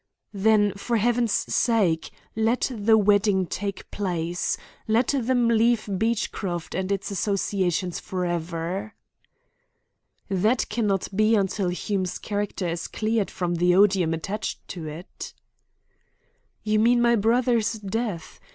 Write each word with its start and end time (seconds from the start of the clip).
"Then, 0.33 0.73
for 0.73 0.97
Heaven's 0.97 1.31
sake, 1.31 2.09
let 2.35 2.71
the 2.73 2.97
wedding 2.97 3.45
take 3.45 3.91
place. 3.91 4.57
Let 4.87 5.09
them 5.09 5.47
leave 5.47 5.87
Beechcroft 5.95 6.73
and 6.73 6.91
its 6.91 7.11
associations 7.11 7.99
for 7.99 8.25
ever." 8.25 8.95
"That 10.27 10.67
cannot 10.69 11.15
be 11.15 11.35
until 11.35 11.69
Hume's 11.69 12.17
character 12.17 12.67
is 12.67 12.87
cleared 12.87 13.29
from 13.29 13.53
the 13.53 13.75
odium 13.75 14.15
attached 14.15 14.67
to 14.69 14.87
it." 14.87 15.35
"You 16.63 16.79
mean 16.79 16.99
my 16.99 17.15
brother's 17.15 17.73
death. 17.73 18.39